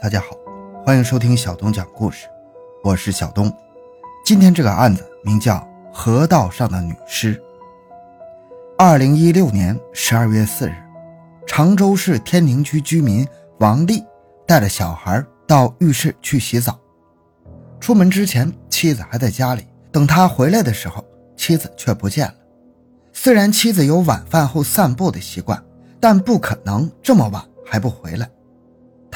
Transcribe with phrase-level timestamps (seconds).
[0.00, 0.28] 大家好，
[0.84, 2.28] 欢迎收听小东讲故事，
[2.84, 3.52] 我是小东。
[4.24, 5.56] 今天这个案子名叫
[5.92, 7.34] 《河道上的女尸》。
[8.78, 10.74] 二零一六年十二月四日，
[11.48, 13.26] 常州市天宁区居民
[13.58, 14.04] 王丽
[14.46, 16.78] 带着小孩到浴室去洗澡。
[17.80, 19.66] 出门之前，妻子还在家里。
[19.90, 21.04] 等他回来的时候，
[21.36, 22.34] 妻子却不见了。
[23.12, 25.60] 虽然妻子有晚饭后散步的习惯，
[25.98, 28.30] 但不可能这么晚还不回来。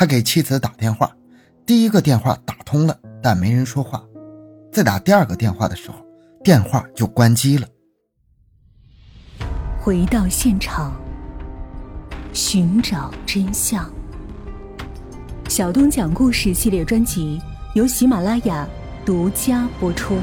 [0.03, 1.17] 他给妻子打电话，
[1.65, 4.03] 第一个电话打通了，但没人说话。
[4.73, 6.05] 在打第二个电话的时候，
[6.43, 7.69] 电话就关机了。
[9.81, 10.93] 回到现场，
[12.33, 13.89] 寻找真相。
[15.49, 17.41] 小东讲故事系列专辑
[17.77, 18.69] 由喜马拉雅
[19.07, 20.19] 独家播出。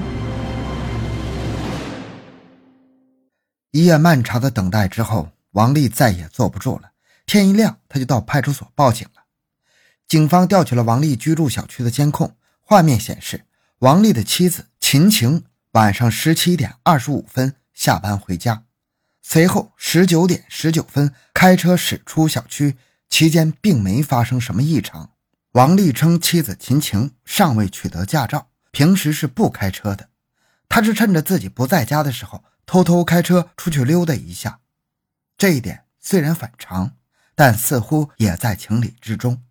[3.72, 6.90] 一夜漫长的等待之后，王丽再也坐不住了。
[7.26, 9.19] 天一亮，他就到派出所报警了。
[10.10, 13.46] 警方调取了王丽居住小区的监控，画面显示，
[13.78, 15.44] 王丽的妻子秦晴
[15.74, 18.64] 晚上十七点二十五分下班回家，
[19.22, 22.76] 随后十九点十九分开车驶出小区，
[23.08, 25.12] 期间并没发生什么异常。
[25.52, 30.10] 王丽称，妻子秦晴尚未取得驾照，平时是不开车的，
[30.68, 34.60] 他是趁着自己不在家的时候偷偷开车出去溜达一下。
[35.38, 36.96] 这一点虽然反常，
[37.36, 39.44] 但似乎也在情理之中。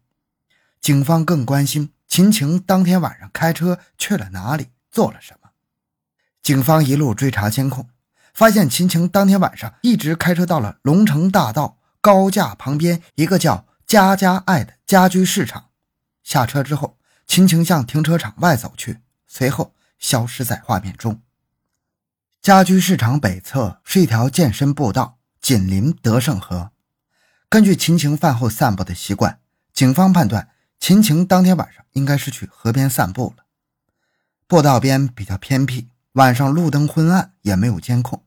[0.81, 5.51] 警方更关心秦晴当天晚上开车去了哪里，做了什么。
[6.43, 7.89] 警方一路追查监控，
[8.33, 15.67] 发现秦晴当天晚上一直开车到了龙城大道高架旁边一个叫“家家爱”的家居市场。
[16.23, 21.21] 下车之后，秦晴向停车场外走去，随后消失在画面中。
[22.41, 26.71] 家居市场北侧是一条健身步道，紧邻德胜河。
[27.51, 29.41] 根据秦晴饭后散步的习惯，
[29.75, 30.49] 警方判断。
[30.81, 33.45] 秦晴当天晚上应该是去河边散步了。
[34.47, 38.25] 步道边比较偏僻，晚上路灯昏暗，也没有监控。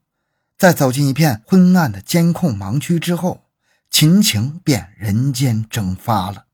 [0.58, 3.46] 在走进一片昏暗的监控盲区之后，
[3.90, 6.46] 秦晴便人间蒸发了。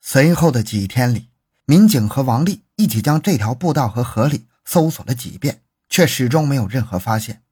[0.00, 1.30] 随后的几天里，
[1.64, 7.42] 民警和王丽一起将这条步道和河里搜索了几遍，却始终没有任何发现。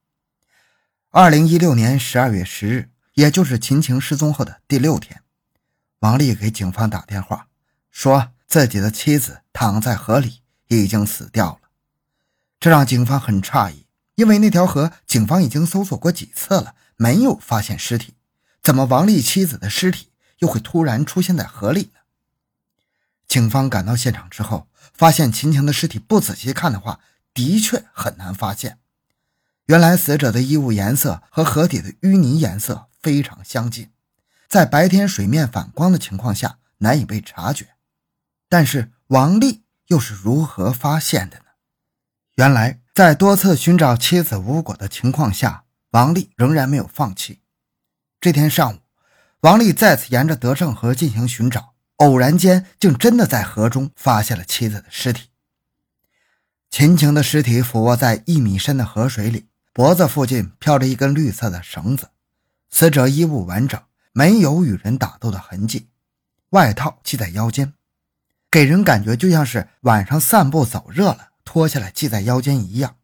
[1.10, 5.22] 二零一六年十二月十日，也就是秦晴失踪后的第六天。
[6.00, 7.48] 王丽给警方打电话，
[7.90, 11.70] 说自己的妻子躺在河里，已经死掉了。
[12.60, 18.14] 这让警方很诧异，因为那条河警方已经搜索过几次了，没有发现尸体，
[18.62, 22.00] 怎么王丽妻子的尸体又会突然出现在河里呢？
[23.26, 27.00] 警方赶到现场之后，发现秦晴的尸体，不仔细看的话，
[27.32, 28.78] 的确很难发现。
[29.66, 33.90] 原来死者的衣物颜色和河底的淤泥颜色非常相近。
[34.48, 37.76] 在白天水面反光的情况下难以被察觉，
[38.48, 41.44] 但是王丽又是如何发现的呢？
[42.36, 47.40] 原来，在多次寻找妻子无果的情况下，王丽仍然没有放弃。
[48.20, 48.78] 这天上午，
[49.40, 55.30] 王丽再次沿着德胜河进行寻找，偶然间竟真的在河中发现了妻子的尸体。
[56.70, 62.10] 秦晴的尸体俯卧在一米深的河水里，脖子附近飘着一根绿色的绳子，
[62.68, 63.80] 死者衣物完整。
[64.18, 65.88] 没有与人打斗的痕迹，
[66.48, 67.74] 外套系在腰间，
[68.50, 72.96] 给人感觉就像是晚上散步走热了，脱下来系在腰间一样。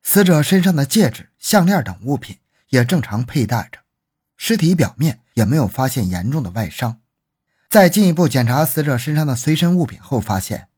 [0.00, 2.38] 死者身上的戒指、项链等物品
[2.68, 3.80] 也正常佩戴着，
[4.36, 7.00] 尸体表面也没有发现严重的外伤。
[7.68, 10.68] 在进一步检查死者身上的随身物品后，发现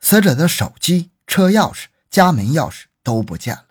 [0.00, 3.66] 死者的手机、车钥匙、家门钥匙都不见了。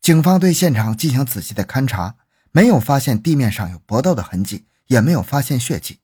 [0.00, 2.14] 警方对现场进行仔细的勘查。
[2.54, 6.00] 没有发现地面上有搏斗的痕迹，也没有发现血迹。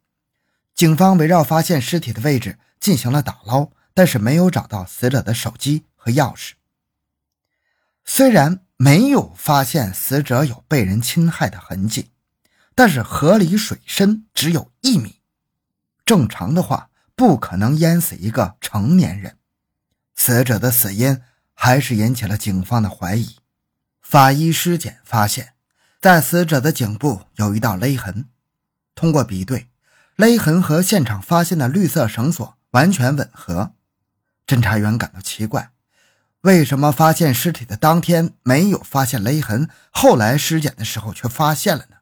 [0.75, 6.53] 警方围绕发现尸体的位置进行了打捞，但是没有找到死者的手机和钥匙。
[8.05, 12.13] 虽然没有发现死者有被人侵害的痕迹，
[12.75, 15.21] 但是河里水深只有一米，
[16.07, 19.37] 正常的话不可能淹死一个成年人。
[20.15, 21.21] 死者的死因
[21.53, 23.37] 还是引起了警方的怀疑。
[24.01, 25.58] 法医尸检发现。
[26.01, 28.27] 在死者的颈部有一道勒痕，
[28.95, 29.67] 通过比对，
[30.15, 33.73] 勒痕和现场发现的绿色绳索完全吻合。
[34.47, 35.73] 侦查员感到奇怪，
[36.43, 41.97] 为什么发现尸体的当天没有发现勒痕，后来尸检的时候却发现了呢？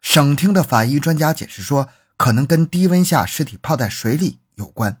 [0.00, 5.00] 省厅的法医专家解释说，可能跟低温下尸体泡在水里有关，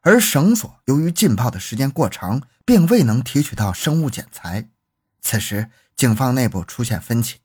[0.00, 4.68] 而绳索由于浸泡的时间过长，并未能提取到生物检材。
[5.22, 5.70] 此时。
[5.96, 7.38] 警方内部出现分歧，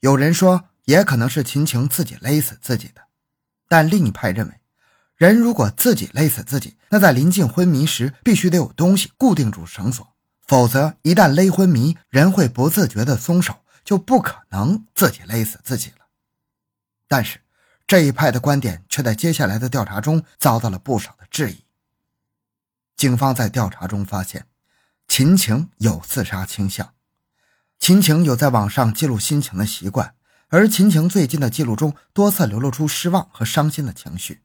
[0.00, 3.02] 有人说也可能是秦晴自己勒死自己的。
[3.68, 4.60] 但另一派认为，
[5.14, 10.06] 人如果自己勒死自己，那在临近昏迷时必须得有东西固定住绳索，
[10.46, 13.54] 否则一旦勒昏迷，人会不自觉地松手，
[13.84, 16.06] 就不可能自己勒死自己了。
[17.06, 17.40] 但是
[17.86, 21.64] 这一派的观点却在接下来的调查中遭到了不少的质疑。
[22.96, 24.46] 警方在调查中发现，
[25.06, 26.95] 秦晴有自杀倾向。
[27.78, 30.14] 秦晴有在网上记录心情的习惯，
[30.48, 34.42] 而秦晴最近的记录中多次流露出失望和伤心的情绪。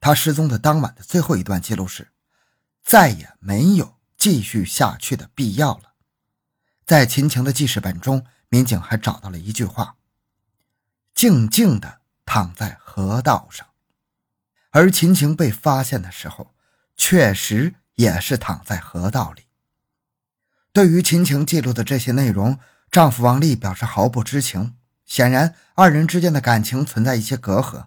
[0.00, 2.12] 他失踪的当晚的最后一段记录是
[2.84, 5.94] ：“再也没有继续下去的必要了。”
[6.86, 9.96] 在秦晴的记事本中，民警还找到了一句话
[11.14, 13.66] ：“静静地躺在河道上。”
[14.70, 16.54] 而秦晴被发现的时候，
[16.96, 19.43] 确实也是躺在河道里。
[20.74, 22.58] 对于秦晴记录的这些内容，
[22.90, 24.74] 丈夫王丽表示毫不知情。
[25.06, 27.86] 显然，二人之间的感情存在一些隔阂。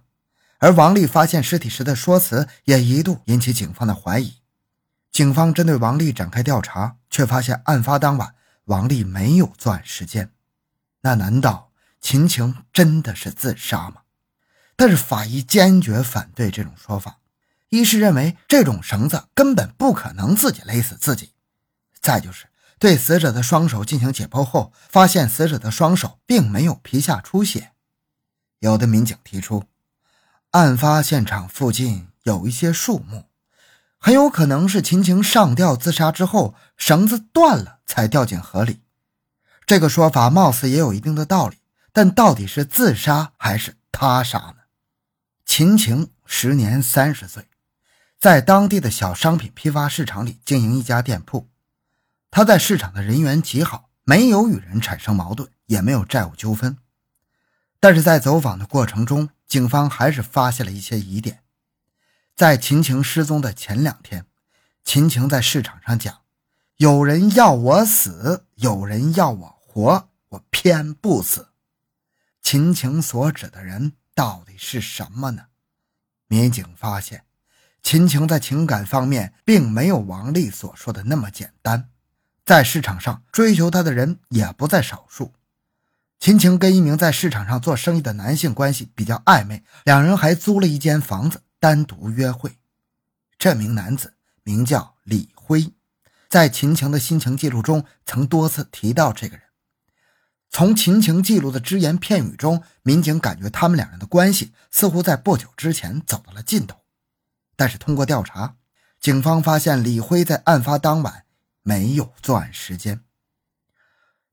[0.59, 4.35] 而王丽发现尸体时的说辞也一度引起警方的怀疑。
[5.11, 10.31] 警方针对王丽展开调查，却发现案发当晚王丽没有作案时间。
[11.01, 14.03] 那难道秦晴真的是自杀吗？
[14.77, 17.17] 但是法医坚决反对这种说法。
[17.67, 21.33] 一是认为这种绳子根本不可能自己勒死自己，
[21.99, 22.46] 再就是。
[22.79, 27.71] 对死者的双手进行解剖后，发现死者的双手并没有皮下出血。
[28.59, 29.65] 有的民警提出，
[30.51, 33.25] 案发现场附近有一些树木，
[33.97, 38.81] 很有可能是秦晴上吊自杀之后，绳子断了才掉进河里。
[39.65, 41.57] 这个说法貌似也有一定的道理，
[41.91, 44.55] 但到底是自杀还是他杀呢？
[45.45, 47.47] 秦晴时年三十岁，
[48.19, 51.49] 在当地的小商品批发市场里经营一家店铺。
[52.29, 56.77] 他在市场的人缘极好，没有与人产生矛盾，也没有债务纠纷。
[57.79, 61.43] 但是在走访的过程中，警方还是发现了一些疑点。
[62.35, 64.25] 在秦晴失踪的前两天，
[64.83, 66.21] 秦晴在市场上讲
[66.77, 71.49] ：“有人要我死，有人要我活，我偏不死。”
[72.43, 75.45] 秦晴所指的人到底是什么呢？
[76.27, 77.23] 民警发现，
[77.81, 81.89] 秦晴在情感方面并没有王丽所说的那么简单。
[82.47, 85.33] 在市场上追求她的人也不在少数。
[86.17, 92.57] 秦晴跟一名在市场上做生意的男性关系比较暧昧，两人还租了一间房子单独约会。
[93.37, 94.13] 这名男子
[94.43, 95.73] 名叫李辉，
[96.29, 99.43] 在秦晴的心情记录中曾多次提到这个人。
[100.49, 106.77] 从秦晴记录的只言片语中，民警感觉他们两人的关系似乎在不久之前走到了尽头。
[107.57, 108.55] 但是通过调查，
[109.01, 111.25] 警方发现李辉在案发当晚。
[111.67, 113.01] 没有作案时间。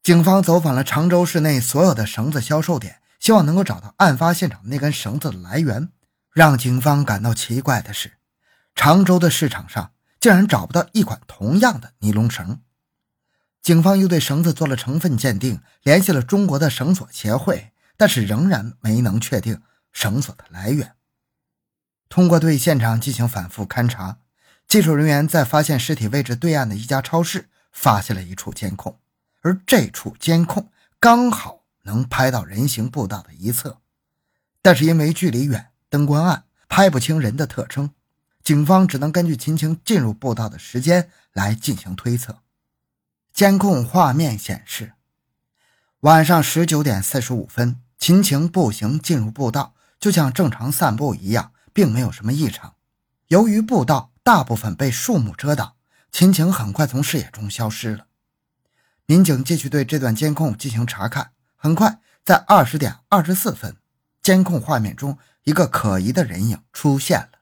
[0.04, 5.90] 警方走访了常州市内所有的绳子销售点，希望能够找到案发现场那根绳子的来源。
[6.32, 8.18] 让警方感到奇怪的是，
[8.76, 12.60] 常州的市场上竟然找不到一款同样的尼龙绳。
[13.60, 19.60] 警方又对绳子做了成分鉴定，联系了中国的绳索协会，但是仍然没能确定
[19.92, 20.94] 绳索的来源。
[22.08, 24.18] 通过对现场进行反复勘查。
[24.74, 28.98] 技术人员在发现尸体位置对岸的一家超市发现了一处监控，
[29.40, 30.68] 而这处监控
[30.98, 33.78] 刚好能拍到人行步道的一侧，
[34.60, 37.92] 但是因为距离远、灯光暗，拍不清人的特征。
[38.42, 42.40] 警方只能根据秦晴进入步道的时间来进行推测。
[43.32, 44.94] 监控画面显示，
[46.00, 52.74] 晚上十九点四十五分，秦晴步行进入步道，就像正常散步一样，并没有什么异常。
[53.28, 54.10] 由于步道。
[54.24, 55.74] 大部分被树木遮挡，
[56.10, 58.06] 秦晴很快从视野中消失了。
[59.04, 63.76] 民警继续对这段监控进行查看，很快在二十点二十四分，
[64.22, 67.40] 监控画面中一个可疑的人影出现了。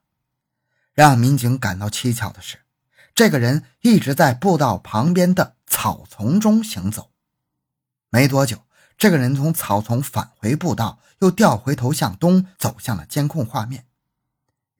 [0.92, 2.58] 让民警感到蹊跷的是，
[3.14, 7.12] 这个人一直在步道旁边的草丛中行走。
[8.10, 8.66] 没多久，
[8.98, 13.86] 这个人从草丛返回步道，又掉回头向东走向了监控画面。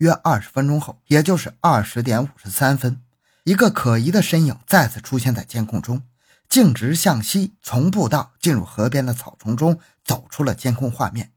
[0.02, 3.00] 约二十分钟后，也就是二十点五十三分，
[3.44, 6.02] 一个可疑的身影再次出现在监控中，
[6.48, 11.30] 径直向西，从步道进入河边的草丛中，走出了监控画面。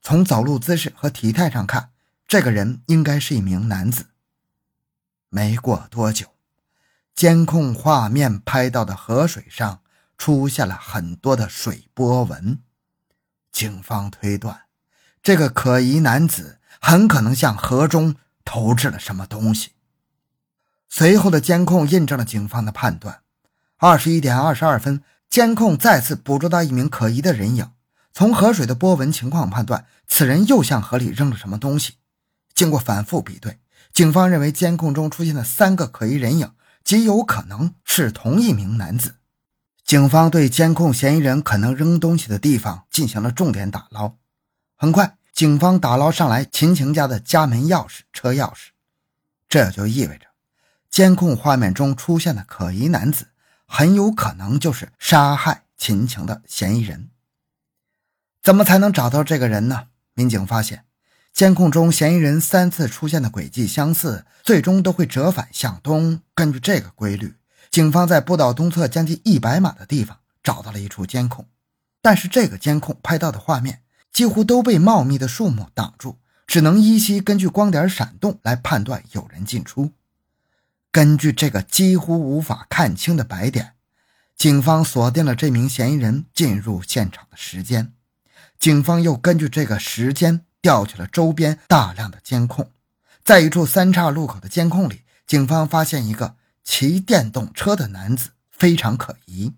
[0.00, 1.90] 从走路姿势和体态上看，
[2.26, 4.06] 这个人应该是一名男子。
[5.28, 6.28] 没过多久，
[7.14, 9.82] 监控画面拍到的河水上
[10.16, 12.60] 出现了很多的水波纹，
[13.52, 14.62] 警方推断，
[15.22, 16.57] 这个可疑男子。
[16.80, 19.70] 很可能向河中投掷了什么东西。
[20.88, 23.20] 随后的监控印证了警方的判断。
[23.76, 27.70] 二十一点二十二分，监控再次捕捉到一名可疑的人影，
[28.12, 31.94] 从河水的波纹情况判断，此人又向河里扔了什么东西。
[32.54, 33.60] 经过反复比对，
[33.92, 39.16] 警方认为监控中出现的三个可疑人影极有可能是同一名男子。
[39.84, 44.14] 警方对监控嫌疑人可能扔东西的地方进行了重点打捞。
[44.74, 48.70] 很快，警方打捞上来秦晴家的家门钥匙、车钥匙，
[49.48, 50.26] 这就意味着
[50.90, 53.28] 监控画面中出现的可疑男子
[53.64, 57.10] 很有可能就是杀害秦晴的嫌疑人。
[58.42, 59.86] 怎么才能找到这个人呢？
[60.14, 60.84] 民警发现，
[61.32, 66.20] 监控中嫌疑人三次出现的轨迹相似，最终都会折返向东。
[66.34, 67.36] 根据这个规律。
[67.70, 71.46] 警方在步道东侧将近一百码的地方找到了一处监控，
[72.02, 73.82] 但是这个监控拍到的画面
[74.18, 79.92] 几乎都被茂密的树木挡住，只能依稀根据光点闪动来判断有人进出。
[80.90, 83.74] 根据这个几乎无法看清的白点，
[84.36, 87.92] 警方锁定了这名嫌疑人进入现场的时间。
[88.58, 92.72] 警方又根据这个时间调取了周边大量的监控，
[93.22, 96.34] 在一处三岔路口的监控里，警方发现一个。
[96.64, 99.54] 骑电动车的男子非常可疑。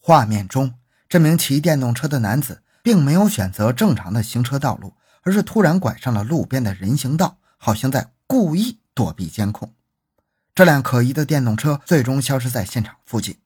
[0.00, 0.74] 画面中，
[1.08, 9.74] 这名骑电动车的男子并没有选择正常的行车道路，而是突然拐上了路边的人行道，好像在故意躲避监控。
[10.54, 13.40] 这辆可疑的电动车最终消失在现场附近。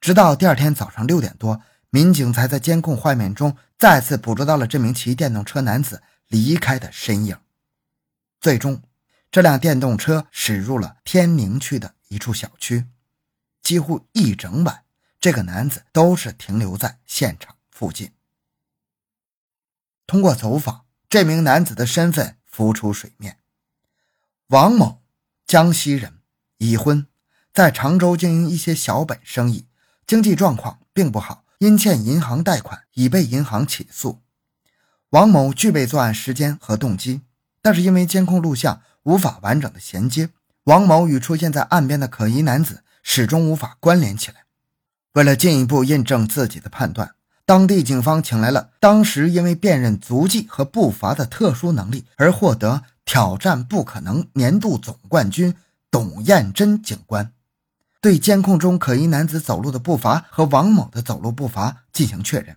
[0.00, 7.36] 直到第二天早上六点多，民警才在监控画面中再次捕捉到了这名骑电动车男子离开的身影。
[8.40, 8.80] 最终，
[9.30, 11.94] 这辆电动车驶入了天明区的。
[12.08, 12.86] 一处小区，
[13.60, 14.84] 几乎一整晚，
[15.20, 18.10] 这个男子都是停留在现场附近。
[20.06, 23.38] 通过走访，这名男子的身份浮出水面：
[24.48, 25.02] 王某，
[25.46, 26.18] 江西人，
[26.58, 27.06] 已婚，
[27.52, 29.66] 在常州经营一些小本生意，
[30.06, 34.20] 经济状况并不好，因欠银行贷款已被银行起诉。
[35.10, 37.22] 王某具备作案时间和动机，
[37.62, 40.30] 但是因为监控录像无法完整的衔接。
[40.64, 44.44] 王某与出现在岸边的可疑男子始终无法关联起来。
[45.12, 47.14] 为了进一步印证自己的判断，
[47.46, 55.54] 当地警方请来了当时因为辨认足迹和步伐的特殊能力而获得“挑战不可能”年度总冠军
[55.90, 57.32] 董艳珍警官，
[58.00, 62.56] 对监控中可疑男子走路的步伐和王某的走路步伐进行确认，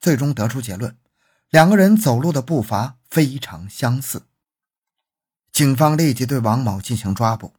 [0.00, 0.96] 最终得出结论：
[1.50, 4.22] 两个人走路的步伐非常相似。
[5.50, 7.52] 警方立即对王某进行抓捕，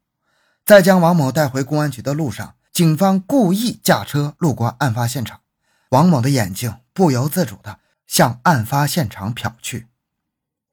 [0.66, 5.42] 在将王某带回公安局的路上，警方故意驾车路过案发现场，
[5.96, 9.88] 王某的眼睛不由自主地向案发现场瞟去。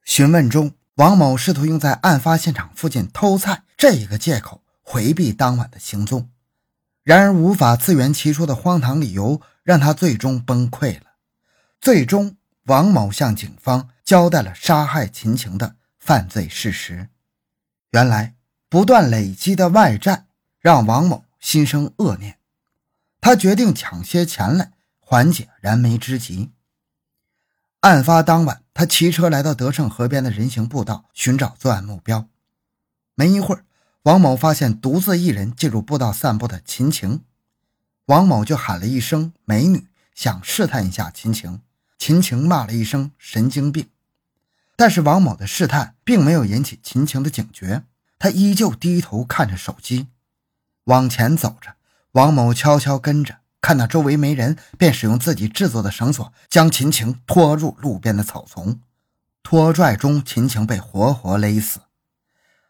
[0.03, 6.29] 询问中，王某试图用在案发现场附近偷菜这一个借口回避当晚的行踪，
[7.03, 11.11] 然而无法自圆其说的荒唐理由让他最终崩溃了。
[11.79, 17.07] 最终，王某向警方交代了杀害秦晴的犯罪事实。
[17.91, 18.35] 原来
[18.67, 20.25] 不断累积的外债
[20.59, 22.39] 让王某心生恶念，
[23.21, 24.73] 他决定抢些钱来
[25.13, 26.49] 缓解燃眉之急。
[27.81, 32.27] 案发当晚，他骑车来到德胜河边的人行步道寻找作案目标。
[33.13, 33.63] 没一会儿，
[34.01, 37.21] 王某发现独自一人进入步道散步的秦晴，
[38.05, 41.61] 王某就喊了一声“美女”，想试探一下秦晴。
[41.99, 43.87] 秦晴骂了一声“神经病”。
[44.75, 47.83] 但是王某的试探并没有引起秦晴的警觉，
[48.17, 50.07] 他依旧低头看着手机，
[50.85, 51.75] 往前走着。
[52.13, 58.81] 王某悄悄跟着，看到周围没人，便使用自己制作的绳索将秦晴拖入路边的草丛。
[59.41, 61.79] 拖拽中，秦晴被活活勒死。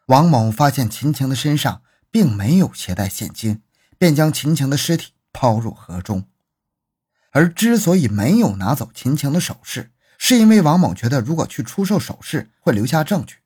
[0.05, 1.81] 王某发现秦晴的身上
[2.11, 3.63] 并没有携带现金，
[3.97, 6.27] 便将秦晴的尸体抛入河中。
[7.31, 13.37] 而之所以没有拿走秦晴的首饰，是因为王某觉得，如果去出售首饰会留下证据，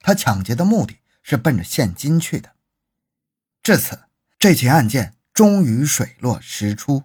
[0.00, 2.52] 他抢劫的目的是奔着现金去的。
[3.62, 4.04] 至此，
[4.38, 7.02] 这起案件终于水落石出，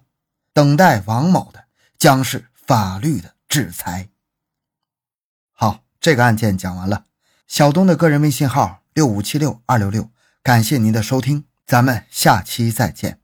[0.54, 1.64] 等待王某的
[1.98, 4.08] 将是法律的制裁。
[5.50, 7.04] 好，这个案件讲完了。
[7.48, 10.10] 小东的个人微信号六五七六二六六，
[10.42, 13.19] 感谢您的收听，咱们下期再见。